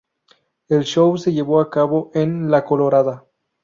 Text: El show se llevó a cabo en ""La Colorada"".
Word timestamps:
El 0.67 0.83
show 0.85 1.15
se 1.15 1.31
llevó 1.31 1.61
a 1.61 1.69
cabo 1.69 2.09
en 2.15 2.49
""La 2.49 2.65
Colorada"". 2.65 3.27